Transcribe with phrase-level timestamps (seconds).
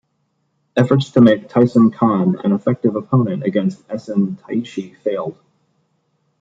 [0.75, 5.37] Efforts to make Taisun Khan an effective opponent against Esen Taishi failed.